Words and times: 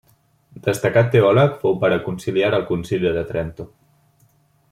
Destacat 0.67 1.11
teòleg, 1.15 1.53
fou 1.65 1.77
pare 1.85 2.01
conciliar 2.07 2.51
al 2.61 2.67
Concili 2.73 3.13
de 3.19 3.27
Trento. 3.33 3.69